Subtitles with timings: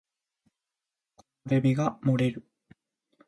[1.47, 2.43] 木漏れ日が漏れる